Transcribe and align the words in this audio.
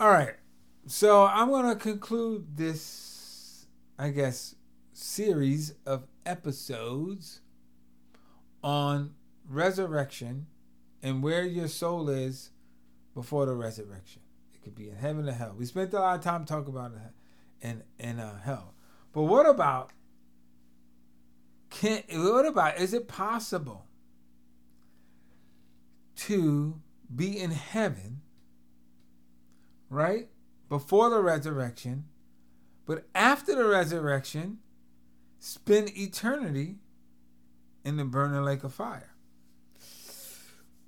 All 0.00 0.10
right. 0.10 0.34
So 0.86 1.26
I'm 1.26 1.48
going 1.48 1.68
to 1.68 1.74
conclude 1.74 2.56
this, 2.56 3.66
I 3.98 4.10
guess, 4.10 4.54
series 4.92 5.74
of 5.84 6.06
episodes 6.24 7.40
on 8.62 9.14
resurrection 9.48 10.46
and 11.02 11.22
where 11.22 11.44
your 11.44 11.66
soul 11.66 12.08
is 12.08 12.50
before 13.12 13.46
the 13.46 13.54
resurrection. 13.54 14.22
It 14.54 14.62
could 14.62 14.76
be 14.76 14.88
in 14.88 14.96
heaven 14.96 15.28
or 15.28 15.32
hell. 15.32 15.54
We 15.58 15.64
spent 15.66 15.92
a 15.92 15.98
lot 15.98 16.18
of 16.18 16.24
time 16.24 16.44
talking 16.44 16.72
about 16.72 16.92
in 17.60 17.82
in 17.98 18.20
uh, 18.20 18.40
hell. 18.40 18.74
But 19.12 19.22
what 19.22 19.46
about 19.48 19.90
can 21.70 22.02
what 22.10 22.46
about 22.46 22.78
is 22.78 22.94
it 22.94 23.08
possible 23.08 23.86
to 26.16 26.80
be 27.14 27.38
in 27.38 27.50
heaven, 27.50 28.20
right? 29.90 30.28
Before 30.68 31.10
the 31.10 31.20
resurrection, 31.20 32.04
but 32.86 33.06
after 33.14 33.54
the 33.54 33.64
resurrection, 33.64 34.58
spend 35.38 35.96
eternity 35.96 36.76
in 37.84 37.96
the 37.96 38.04
burning 38.04 38.42
lake 38.42 38.64
of 38.64 38.74
fire. 38.74 39.14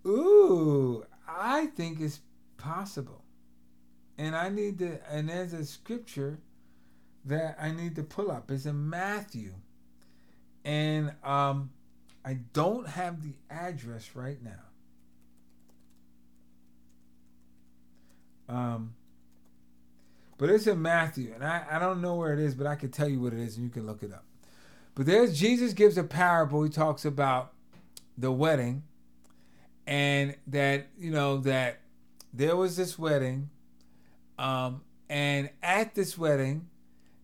Ooh, 0.07 1.05
I 1.29 1.67
think 1.67 2.01
it's 2.01 2.21
possible. 2.57 3.25
And 4.19 4.35
I 4.37 4.49
need 4.49 4.79
to, 4.81 4.99
and 5.11 5.29
there's 5.29 5.53
a 5.53 5.65
scripture 5.65 6.41
that 7.25 7.57
I 7.61 7.71
need 7.71 7.97
to 7.97 8.03
pull 8.03 8.31
up. 8.31 8.51
It's 8.51 8.67
in 8.67 8.89
Matthew. 8.89 9.55
And 10.65 11.15
um, 11.23 11.71
I 12.25 12.35
don't 12.53 12.87
have 12.87 13.23
the 13.23 13.35
address 13.51 14.11
right 14.15 14.43
now. 14.43 14.70
Um, 18.51 18.95
but 20.37 20.51
it's 20.51 20.67
in 20.67 20.83
Matthew, 20.83 21.33
and 21.35 21.45
I, 21.45 21.65
I 21.71 21.79
don't 21.79 22.01
know 22.01 22.17
where 22.17 22.33
it 22.33 22.41
is, 22.41 22.55
but 22.55 22.67
I 22.67 22.75
can 22.75 22.91
tell 22.91 23.09
you 23.09 23.21
what 23.21 23.33
it 23.33 23.39
is, 23.39 23.57
and 23.57 23.65
you 23.65 23.71
can 23.71 23.87
look 23.87 24.03
it 24.03 24.13
up. 24.13 24.25
But 24.95 25.07
there's 25.07 25.39
Jesus 25.39 25.73
gives 25.73 25.97
a 25.97 26.03
parable. 26.03 26.63
He 26.65 26.71
talks 26.71 27.05
about 27.05 27.53
the 28.19 28.33
wedding, 28.33 28.83
and 29.87 30.35
that 30.49 30.89
you 30.99 31.13
know 31.13 31.39
that 31.39 31.81
there 32.35 32.57
was 32.57 32.77
this 32.77 32.99
wedding, 32.99 33.51
um, 34.37 34.83
and 35.09 35.51
at 35.63 35.95
this 35.95 36.19
wedding, 36.19 36.69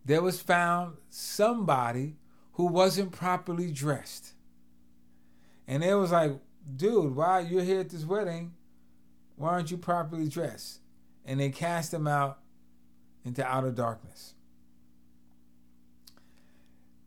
there 0.05 0.21
was 0.21 0.39
found 0.39 0.95
somebody 1.09 2.15
who 2.53 2.67
wasn't 2.67 3.11
properly 3.11 3.71
dressed, 3.71 4.33
and 5.67 5.83
it 5.83 5.95
was 5.95 6.11
like, 6.11 6.39
dude, 6.73 7.15
why 7.15 7.41
you're 7.41 7.63
here 7.63 7.81
at 7.81 7.89
this 7.89 8.05
wedding? 8.05 8.53
Why 9.35 9.49
aren't 9.49 9.71
you 9.71 9.77
properly 9.77 10.29
dressed? 10.29 10.79
And 11.27 11.39
they 11.39 11.49
cast 11.49 11.93
him 11.93 12.07
out 12.07 12.39
into 13.23 13.45
outer 13.45 13.71
darkness. 13.71 14.33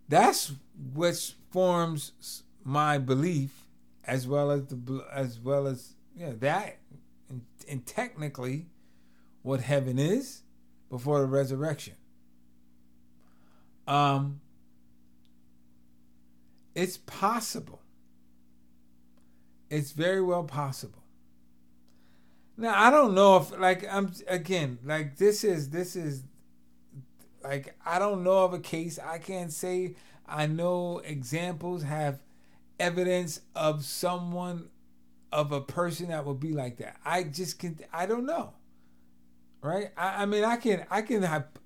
That's 0.08 0.52
what 0.92 1.16
forms 1.50 2.42
my 2.62 2.98
belief, 2.98 3.66
as 4.04 4.28
well 4.28 4.50
as 4.50 4.66
the 4.66 5.04
as 5.12 5.40
well 5.40 5.66
as 5.66 5.94
yeah 6.14 6.32
that, 6.40 6.78
and, 7.28 7.42
and 7.68 7.86
technically, 7.86 8.66
what 9.42 9.60
heaven 9.60 9.98
is 9.98 10.42
before 10.90 11.20
the 11.20 11.26
resurrection. 11.26 11.94
Um, 13.86 14.40
it's 16.74 16.98
possible. 16.98 17.80
It's 19.70 19.92
very 19.92 20.20
well 20.20 20.44
possible. 20.44 20.99
Now 22.60 22.74
I 22.78 22.90
don't 22.90 23.14
know 23.14 23.38
if 23.38 23.58
like 23.58 23.86
I'm 23.90 24.12
again 24.28 24.78
like 24.84 25.16
this 25.16 25.44
is 25.44 25.70
this 25.70 25.96
is 25.96 26.22
like 27.42 27.74
I 27.86 27.98
don't 27.98 28.22
know 28.22 28.44
of 28.44 28.52
a 28.52 28.58
case. 28.58 28.98
I 28.98 29.16
can't 29.16 29.50
say 29.50 29.94
I 30.28 30.46
know 30.46 30.98
examples 30.98 31.84
have 31.84 32.20
evidence 32.78 33.40
of 33.56 33.86
someone 33.86 34.68
of 35.32 35.52
a 35.52 35.62
person 35.62 36.08
that 36.08 36.26
would 36.26 36.38
be 36.38 36.52
like 36.52 36.76
that. 36.76 36.98
I 37.02 37.22
just 37.22 37.58
can 37.58 37.78
I 37.94 38.04
don't 38.04 38.26
know. 38.26 38.52
Right? 39.62 39.90
I, 39.96 40.24
I 40.24 40.26
mean 40.26 40.44
I 40.44 40.56
can 40.56 40.84
I 40.90 41.00
can 41.00 41.22
hyp- 41.22 41.56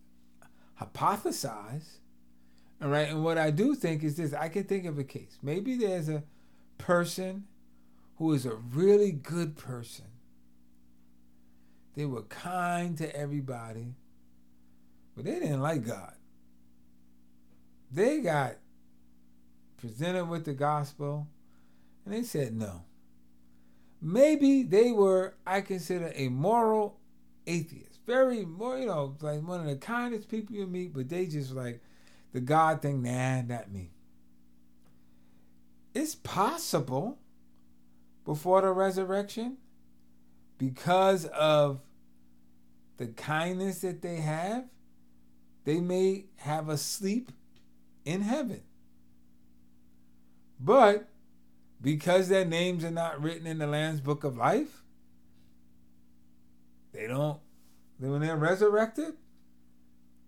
hypothesize. 0.81 1.99
All 2.81 2.89
right, 2.89 3.09
and 3.09 3.25
what 3.25 3.37
I 3.37 3.51
do 3.51 3.75
think 3.75 4.05
is 4.05 4.17
this: 4.17 4.33
I 4.33 4.49
can 4.49 4.63
think 4.63 4.85
of 4.85 4.97
a 4.99 5.05
case. 5.05 5.39
Maybe 5.43 5.75
there's 5.77 6.09
a 6.09 6.23
person 6.79 7.47
who 8.19 8.33
is 8.33 8.47
a 8.47 8.55
really 8.55 9.11
good 9.11 9.57
person. 9.57 10.05
They 11.95 12.05
were 12.07 12.23
kind 12.23 12.99
to 12.99 13.17
everybody, 13.17 13.95
but 15.15 15.25
they 15.25 15.39
didn't 15.39 15.63
like 15.63 15.87
God. 15.87 16.15
They 17.91 18.21
got 18.21 18.57
presented 19.77 20.25
with 20.25 20.45
the 20.45 20.55
gospel 20.55 21.29
and 22.05 22.15
they 22.15 22.23
said 22.23 22.57
no. 22.57 22.83
Maybe 24.03 24.63
they 24.65 24.93
were, 24.93 25.35
I 25.47 25.61
consider, 25.61 26.13
a 26.15 26.29
moral 26.29 26.99
atheist. 27.47 28.01
Very 28.07 28.45
more, 28.45 28.79
you 28.79 28.87
know, 28.87 29.17
like 29.21 29.43
one 29.43 29.61
of 29.61 29.67
the 29.67 29.77
kindest 29.77 30.29
people 30.29 30.57
you 30.57 30.67
meet, 30.67 30.93
but 30.93 31.09
they 31.09 31.27
just 31.27 31.53
like 31.53 31.81
the 32.33 32.41
God 32.41 32.83
thing, 32.83 33.03
nah, 33.03 33.43
not 33.43 33.71
me. 33.71 33.93
It's 35.95 36.17
possible 36.17 37.19
before 38.25 38.63
the 38.63 38.73
resurrection 38.73 39.59
because 40.59 41.27
of 41.27 41.81
the 42.97 43.07
kindness 43.09 43.81
that 43.81 44.03
they 44.03 44.17
have, 44.17 44.65
they 45.65 45.81
may 45.81 46.27
have 46.37 46.69
a 46.69 46.77
sleep 46.77 47.33
in 48.05 48.23
heaven. 48.23 48.63
But 50.61 51.09
because 51.81 52.29
their 52.29 52.45
names 52.45 52.85
are 52.85 52.91
not 52.91 53.21
written 53.21 53.47
in 53.47 53.59
the 53.59 53.67
Lamb's 53.67 54.01
book 54.01 54.25
of 54.25 54.37
life, 54.37 54.83
they 56.93 57.07
don't, 57.07 57.41
when 57.99 58.21
they're 58.21 58.37
resurrected, 58.37 59.15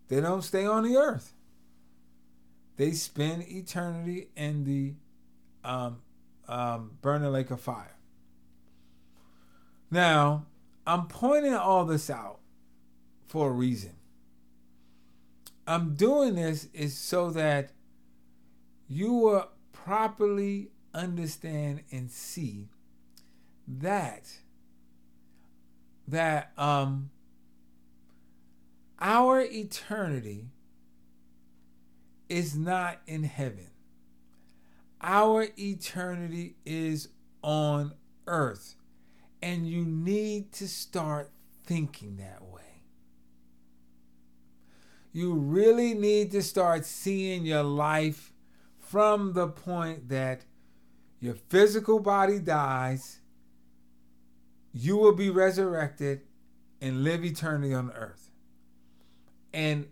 they 0.08 0.20
don't 0.20 0.42
stay 0.42 0.66
on 0.66 0.84
the 0.84 0.96
earth. 0.96 1.32
They 2.76 2.92
spend 2.92 3.44
eternity 3.48 4.28
in 4.36 4.64
the 4.64 4.94
um, 5.64 6.02
um, 6.48 6.92
burning 7.00 7.32
lake 7.32 7.50
of 7.50 7.60
fire. 7.60 7.95
Now, 9.90 10.46
I'm 10.86 11.06
pointing 11.06 11.54
all 11.54 11.84
this 11.84 12.10
out 12.10 12.40
for 13.26 13.48
a 13.48 13.52
reason. 13.52 13.92
I'm 15.66 15.94
doing 15.94 16.36
this 16.36 16.68
is 16.72 16.96
so 16.96 17.30
that 17.30 17.70
you 18.88 19.12
will 19.12 19.48
properly 19.72 20.70
understand 20.94 21.82
and 21.90 22.10
see 22.10 22.68
that 23.66 24.38
that 26.08 26.52
um 26.56 27.10
our 29.00 29.40
eternity 29.40 30.46
is 32.28 32.56
not 32.56 33.00
in 33.06 33.24
heaven. 33.24 33.68
Our 35.02 35.48
eternity 35.58 36.56
is 36.64 37.08
on 37.42 37.92
earth. 38.26 38.74
And 39.46 39.68
you 39.68 39.84
need 39.84 40.50
to 40.54 40.66
start 40.66 41.30
thinking 41.64 42.16
that 42.16 42.42
way. 42.42 42.82
You 45.12 45.34
really 45.34 45.94
need 45.94 46.32
to 46.32 46.42
start 46.42 46.84
seeing 46.84 47.46
your 47.46 47.62
life 47.62 48.32
from 48.80 49.34
the 49.34 49.46
point 49.46 50.08
that 50.08 50.46
your 51.20 51.34
physical 51.34 52.00
body 52.00 52.40
dies, 52.40 53.20
you 54.72 54.96
will 54.96 55.14
be 55.14 55.30
resurrected 55.30 56.22
and 56.80 57.04
live 57.04 57.24
eternity 57.24 57.72
on 57.72 57.92
earth. 57.92 58.32
And 59.54 59.86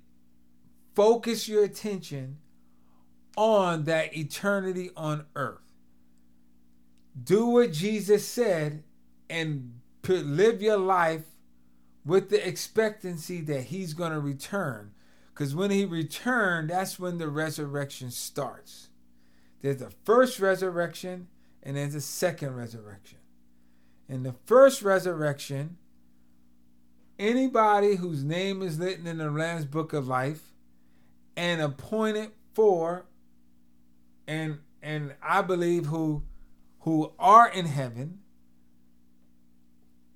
focus 0.97 1.47
your 1.47 1.63
attention 1.63 2.39
on 3.37 3.85
that 3.85 4.17
eternity 4.17 4.91
on 4.97 5.27
earth. 5.37 5.63
Do 7.23 7.47
what 7.47 7.73
Jesus 7.73 8.27
said 8.27 8.83
and 9.29 9.81
live 10.07 10.63
your 10.63 10.77
life 10.77 11.25
with 12.05 12.29
the 12.29 12.47
expectancy 12.47 13.41
that 13.43 13.65
he's 13.65 13.95
going 13.95 14.13
to 14.13 14.21
return. 14.21 14.93
Because 15.33 15.55
when 15.55 15.71
he 15.71 15.85
returned, 15.85 16.71
that's 16.71 16.99
when 16.99 17.19
the 17.19 17.29
resurrection 17.29 18.11
starts. 18.11 18.89
There's 19.63 19.79
the 19.79 19.91
first 20.05 20.39
resurrection 20.39 21.29
and 21.63 21.77
there's 21.77 21.95
the 21.95 22.01
second 22.01 22.55
resurrection. 22.55 23.19
In 24.09 24.23
the 24.23 24.35
first 24.45 24.83
resurrection, 24.83 25.79
anybody 27.19 27.97
whose 27.97 28.23
name 28.23 28.63
is 28.63 28.79
written 28.79 29.07
in 29.07 29.19
the 29.19 29.31
Lamb's 29.31 29.65
book 29.65 29.93
of 29.93 30.07
life 30.07 30.53
and 31.37 31.61
appointed 31.61 32.31
for 32.53 33.07
and 34.27 34.59
and 34.83 35.15
I 35.23 35.43
believe 35.43 35.87
who 35.87 36.23
who 36.81 37.13
are 37.19 37.49
in 37.49 37.67
heaven 37.67 38.21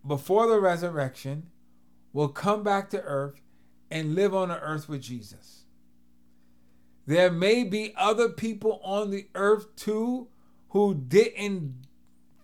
before 0.09 0.47
the 0.47 0.61
resurrection 0.61 1.51
will 2.13 2.29
come 2.29 2.63
back 2.63 2.91
to 2.91 3.01
earth 3.03 3.41
and 3.91 4.15
live 4.15 4.35
on 4.35 4.49
the 4.49 4.59
earth 4.61 4.89
with 4.89 5.03
Jesus. 5.03 5.65
There 7.07 7.31
may 7.31 7.65
be 7.65 7.95
other 7.97 8.29
people 8.29 8.81
on 8.83 9.11
the 9.11 9.29
earth 9.35 9.75
too 9.77 10.29
who 10.71 10.95
didn't 10.95 11.87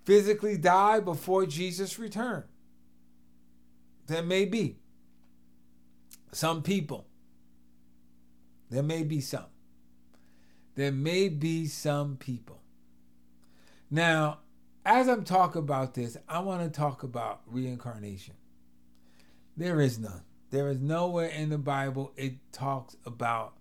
physically 0.05 0.57
die 0.57 1.01
before 1.01 1.47
Jesus 1.47 1.99
returned. 1.99 2.45
There 4.07 4.23
may 4.23 4.45
be 4.45 4.77
some 6.33 6.63
people. 6.63 7.07
There 8.71 8.83
may 8.83 9.03
be 9.03 9.21
some. 9.21 9.47
There 10.75 10.93
may 10.93 11.29
be 11.29 11.67
some 11.67 12.17
people. 12.17 12.61
Now, 13.91 14.39
as 14.85 15.09
I'm 15.09 15.25
talking 15.25 15.61
about 15.61 15.95
this, 15.95 16.17
I 16.29 16.41
want 16.41 16.63
to 16.63 16.69
talk 16.69 17.03
about 17.03 17.41
reincarnation. 17.47 18.35
There 19.57 19.81
is 19.81 19.99
none. 19.99 20.23
There 20.51 20.69
is 20.69 20.81
nowhere 20.81 21.29
in 21.29 21.49
the 21.49 21.59
Bible 21.59 22.13
it 22.17 22.35
talks 22.53 22.97
about 23.07 23.55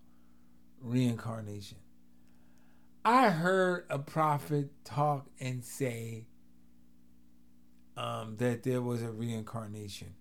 reincarnation. 0.82 1.78
I 3.06 3.30
heard 3.30 3.86
a 3.90 4.00
prophet 4.00 4.70
talk 4.84 5.28
and 5.40 5.64
say 5.64 6.28
um, 7.98 8.38
that 8.38 8.64
there 8.64 8.82
was 8.82 9.02
a 9.02 9.12
reincarnation. 9.12 10.16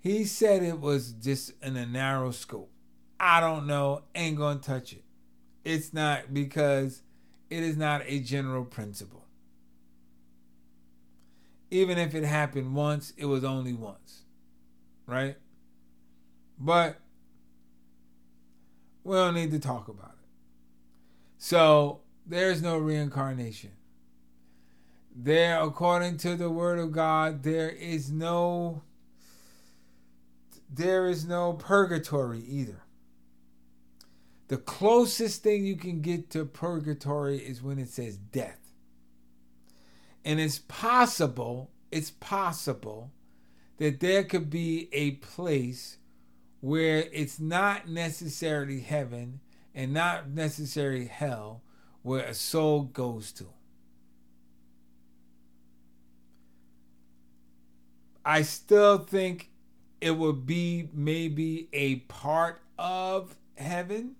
He 0.00 0.24
said 0.24 0.62
it 0.62 0.80
was 0.80 1.12
just 1.12 1.52
in 1.62 1.76
a 1.76 1.86
narrow 1.86 2.30
scope. 2.30 2.70
I 3.18 3.40
don't 3.40 3.66
know, 3.66 4.02
ain't 4.14 4.36
gonna 4.36 4.60
touch 4.60 4.92
it. 4.92 5.04
It's 5.64 5.94
not 5.94 6.34
because 6.34 7.02
it 7.48 7.62
is 7.62 7.76
not 7.76 8.02
a 8.06 8.20
general 8.20 8.64
principle. 8.64 9.23
Even 11.74 11.98
if 11.98 12.14
it 12.14 12.22
happened 12.22 12.76
once, 12.76 13.12
it 13.16 13.24
was 13.24 13.42
only 13.42 13.72
once. 13.72 14.22
Right? 15.08 15.36
But 16.56 17.00
we 19.02 19.16
don't 19.16 19.34
need 19.34 19.50
to 19.50 19.58
talk 19.58 19.88
about 19.88 20.12
it. 20.12 20.28
So 21.36 22.02
there's 22.24 22.62
no 22.62 22.78
reincarnation. 22.78 23.72
There, 25.16 25.60
according 25.60 26.18
to 26.18 26.36
the 26.36 26.48
word 26.48 26.78
of 26.78 26.92
God, 26.92 27.42
there 27.42 27.70
is 27.70 28.08
no 28.08 28.82
there 30.72 31.08
is 31.08 31.26
no 31.26 31.54
purgatory 31.54 32.44
either. 32.46 32.82
The 34.46 34.58
closest 34.58 35.42
thing 35.42 35.64
you 35.66 35.74
can 35.74 36.02
get 36.02 36.30
to 36.30 36.44
purgatory 36.44 37.38
is 37.38 37.64
when 37.64 37.80
it 37.80 37.88
says 37.88 38.16
death. 38.16 38.63
And 40.24 40.40
it's 40.40 40.58
possible, 40.58 41.70
it's 41.90 42.10
possible 42.10 43.12
that 43.78 44.00
there 44.00 44.24
could 44.24 44.50
be 44.50 44.88
a 44.92 45.12
place 45.12 45.98
where 46.60 47.04
it's 47.12 47.38
not 47.38 47.88
necessarily 47.88 48.80
heaven 48.80 49.40
and 49.74 49.92
not 49.92 50.30
necessarily 50.30 51.06
hell 51.06 51.62
where 52.02 52.24
a 52.24 52.34
soul 52.34 52.84
goes 52.84 53.32
to. 53.32 53.46
I 58.24 58.42
still 58.42 58.98
think 58.98 59.50
it 60.00 60.12
would 60.12 60.46
be 60.46 60.88
maybe 60.94 61.68
a 61.72 61.96
part 61.96 62.62
of 62.78 63.36
heaven 63.56 64.16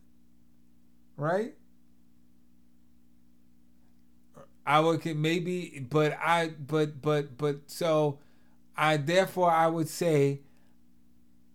right? 1.17 1.55
I 4.66 4.81
would 4.81 5.05
maybe, 5.16 5.87
but 5.90 6.16
I, 6.19 6.49
but, 6.49 7.02
but, 7.02 7.37
but, 7.37 7.56
so 7.66 8.19
I, 8.76 8.96
therefore, 8.96 9.50
I 9.50 9.66
would 9.66 9.88
say 9.88 10.40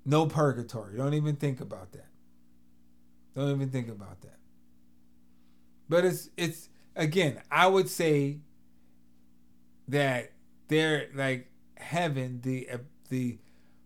no 0.06 0.28
purgatory. 0.28 0.98
Don't 0.98 1.16
even 1.16 1.36
think 1.36 1.60
about 1.60 1.92
that. 1.94 2.08
Don't 3.36 3.50
even 3.50 3.70
think 3.70 3.90
about 3.90 4.22
that. 4.22 4.38
But 5.88 6.06
it's, 6.06 6.30
it's, 6.38 6.70
again, 6.96 7.42
I 7.50 7.68
would 7.68 7.90
say 7.90 8.40
that 9.88 10.32
there, 10.68 11.08
like 11.16 11.50
heaven, 11.78 12.42
the, 12.44 12.70
uh, 12.70 12.78
the 13.10 13.40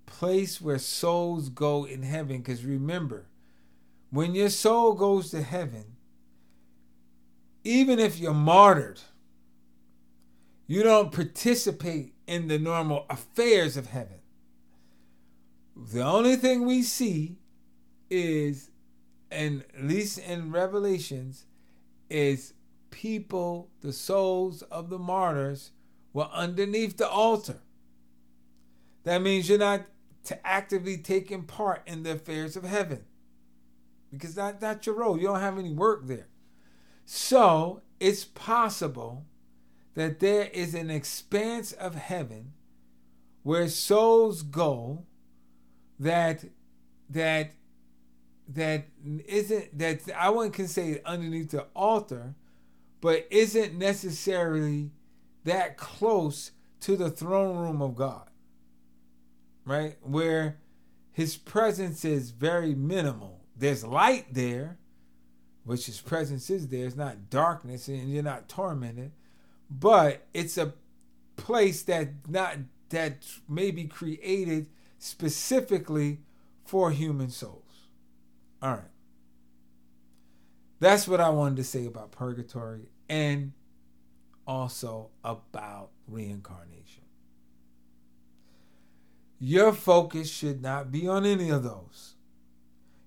place 0.06 0.60
where 0.60 0.80
souls 0.80 1.48
go 1.48 1.86
in 1.86 2.04
heaven, 2.04 2.40
because 2.40 2.66
remember, 2.66 3.28
when 4.10 4.36
your 4.36 4.50
soul 4.50 4.94
goes 4.94 5.32
to 5.32 5.42
heaven, 5.42 5.96
even 7.64 8.00
if 8.00 8.20
you're 8.20 8.34
martyred, 8.34 9.00
you 10.68 10.84
don't 10.84 11.12
participate 11.12 12.14
in 12.28 12.48
the 12.48 12.60
normal 12.60 13.06
affairs 13.10 13.78
of 13.78 13.88
heaven. 13.88 14.20
The 15.76 16.04
only 16.04 16.36
thing 16.36 16.66
we 16.66 16.84
see 16.84 17.38
is, 18.10 18.70
and 19.32 19.64
at 19.76 19.84
least 19.84 20.20
in 20.20 20.52
Revelations, 20.52 21.46
is 22.10 22.54
people, 22.92 23.72
the 23.82 23.94
souls 23.94 24.62
of 24.64 24.90
the 24.90 25.00
martyrs, 25.00 25.72
were 26.14 26.30
underneath 26.32 26.98
the 26.98 27.10
altar. 27.10 27.62
That 29.04 29.22
means 29.22 29.50
you're 29.50 29.58
not 29.58 29.86
to 30.26 30.48
actively 30.48 30.98
taking 30.98 31.44
part 31.44 31.82
in 31.86 32.04
the 32.04 32.14
affairs 32.14 32.56
of 32.56 32.64
heaven 32.64 33.04
because 34.14 34.36
that, 34.36 34.62
that's 34.62 34.86
your 34.86 34.96
role. 34.96 35.18
You 35.18 35.28
don't 35.28 35.40
have 35.40 35.58
any 35.58 35.74
work 35.74 36.06
there. 36.06 36.28
So 37.06 37.82
it's 38.00 38.24
possible 38.24 39.26
that 39.96 40.20
there 40.20 40.46
is 40.54 40.74
an 40.74 40.90
expanse 40.90 41.72
of 41.72 41.96
heaven 41.96 42.54
where 43.44 43.68
souls 43.68 44.42
go 44.42 45.06
that 46.00 46.46
that 47.10 47.52
that 48.48 48.86
isn't 49.26 49.78
that 49.78 50.02
I 50.18 50.30
wouldn't 50.30 50.54
can 50.54 50.68
say 50.68 51.02
underneath 51.06 51.52
the 51.52 51.68
altar, 51.76 52.36
but 53.02 53.28
isn't 53.30 53.78
necessarily 53.78 54.92
that 55.44 55.78
close 55.78 56.52
to 56.82 56.96
the 56.96 57.10
throne 57.10 57.58
room 57.58 57.82
of 57.82 57.96
God. 57.96 58.30
Right? 59.66 59.98
Where 60.02 60.58
his 61.12 61.38
presence 61.38 62.04
is 62.04 62.32
very 62.32 62.76
minimal 62.76 63.44
there's 63.56 63.84
light 63.84 64.34
there, 64.34 64.78
which 65.64 65.86
his 65.86 66.02
presence 66.02 66.50
is 66.50 66.68
there. 66.68 66.86
It's 66.86 66.96
not 66.96 67.30
darkness 67.30 67.88
and 67.88 68.12
you're 68.12 68.24
not 68.24 68.50
tormented, 68.50 69.12
but 69.80 70.28
it's 70.34 70.58
a 70.58 70.74
place 71.36 71.82
that 71.84 72.10
not 72.30 72.58
that 72.90 73.26
may 73.50 73.72
be 73.72 73.86
created 73.86 74.70
specifically 75.00 76.20
for 76.64 76.92
human 76.92 77.30
souls. 77.30 77.88
All 78.62 78.72
right. 78.72 78.82
That's 80.80 81.08
what 81.08 81.20
I 81.20 81.30
wanted 81.30 81.58
to 81.58 81.64
say 81.64 81.86
about 81.86 82.12
purgatory 82.12 82.90
and 83.10 83.54
also 84.46 85.10
about 85.24 85.90
reincarnation. 86.08 87.04
Your 89.40 89.74
focus 89.74 90.30
should 90.30 90.62
not 90.62 90.92
be 90.92 91.08
on 91.08 91.26
any 91.26 91.50
of 91.50 91.64
those. 91.64 92.16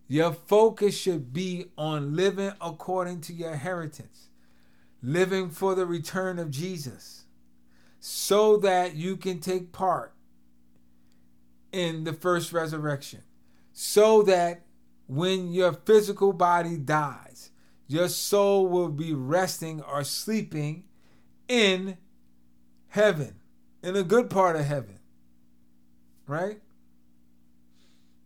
Your 0.08 0.32
focus 0.32 0.96
should 0.96 1.32
be 1.32 1.66
on 1.76 2.14
living 2.14 2.52
according 2.60 3.20
to 3.22 3.32
your 3.32 3.52
inheritance, 3.52 4.28
living 5.02 5.50
for 5.50 5.74
the 5.74 5.86
return 5.86 6.38
of 6.38 6.50
Jesus, 6.50 7.24
so 8.00 8.56
that 8.58 8.94
you 8.94 9.16
can 9.16 9.40
take 9.40 9.72
part 9.72 10.12
in 11.72 12.04
the 12.04 12.12
first 12.12 12.52
resurrection, 12.52 13.22
so 13.72 14.22
that 14.22 14.62
when 15.06 15.52
your 15.52 15.72
physical 15.72 16.32
body 16.32 16.76
dies, 16.76 17.50
your 17.86 18.08
soul 18.08 18.66
will 18.66 18.88
be 18.88 19.12
resting 19.12 19.80
or 19.82 20.02
sleeping 20.02 20.84
in 21.48 21.96
heaven, 22.88 23.36
in 23.82 23.94
a 23.94 24.02
good 24.02 24.28
part 24.28 24.56
of 24.56 24.64
heaven. 24.64 24.98
Right? 26.26 26.60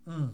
Mm 0.08 0.30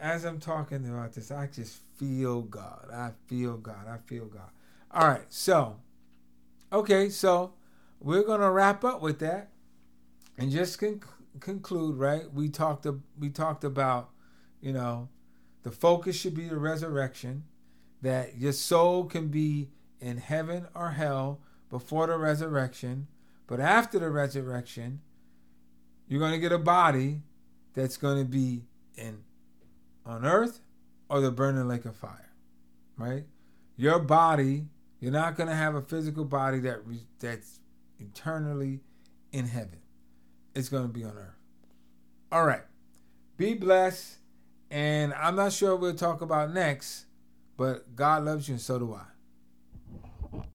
as 0.00 0.24
I'm 0.24 0.40
talking 0.40 0.88
about 0.88 1.12
this, 1.12 1.30
I 1.30 1.46
just 1.46 1.80
feel 1.96 2.42
God. 2.42 2.88
I 2.92 3.10
feel 3.26 3.56
God. 3.58 3.86
I 3.86 3.98
feel 4.06 4.24
God. 4.24 4.50
All 4.92 5.06
right, 5.06 5.26
so 5.28 5.76
okay, 6.72 7.08
so 7.08 7.52
we're 8.00 8.24
gonna 8.24 8.50
wrap 8.50 8.84
up 8.84 9.00
with 9.00 9.20
that, 9.20 9.50
and 10.36 10.50
just 10.50 10.80
con- 10.80 11.00
conclude. 11.38 11.96
Right, 11.96 12.32
we 12.32 12.48
talked. 12.48 12.86
We 13.18 13.30
talked 13.30 13.62
about, 13.62 14.10
you 14.60 14.72
know, 14.72 15.08
the 15.62 15.70
focus 15.70 16.16
should 16.16 16.34
be 16.34 16.48
the 16.48 16.58
resurrection, 16.58 17.44
that 18.02 18.38
your 18.38 18.52
soul 18.52 19.04
can 19.04 19.28
be 19.28 19.70
in 20.00 20.16
heaven 20.16 20.66
or 20.74 20.90
hell 20.90 21.40
before 21.68 22.06
the 22.08 22.16
resurrection, 22.16 23.06
but 23.46 23.60
after 23.60 23.98
the 23.98 24.10
resurrection, 24.10 25.02
you're 26.08 26.20
gonna 26.20 26.38
get 26.38 26.50
a 26.52 26.58
body 26.58 27.22
that's 27.74 27.96
gonna 27.96 28.24
be 28.24 28.64
in 28.96 29.22
on 30.04 30.24
earth 30.24 30.60
or 31.08 31.20
the 31.20 31.30
burning 31.30 31.68
lake 31.68 31.84
of 31.84 31.94
fire, 31.94 32.32
right? 32.96 33.24
Your 33.76 33.98
body, 33.98 34.66
you're 35.00 35.12
not 35.12 35.36
going 35.36 35.48
to 35.48 35.54
have 35.54 35.74
a 35.74 35.82
physical 35.82 36.24
body 36.24 36.60
that 36.60 36.80
that's 37.18 37.60
eternally 37.98 38.80
in 39.32 39.46
heaven. 39.46 39.80
It's 40.54 40.68
going 40.68 40.84
to 40.84 40.92
be 40.92 41.04
on 41.04 41.16
earth. 41.16 41.38
All 42.30 42.44
right. 42.44 42.62
Be 43.36 43.54
blessed. 43.54 44.18
And 44.70 45.12
I'm 45.14 45.34
not 45.34 45.52
sure 45.52 45.74
we'll 45.74 45.94
talk 45.94 46.20
about 46.20 46.52
next, 46.52 47.06
but 47.56 47.96
God 47.96 48.24
loves 48.24 48.48
you 48.48 48.54
and 48.54 48.60
so 48.60 48.78
do 48.78 48.94
I. 48.94 49.09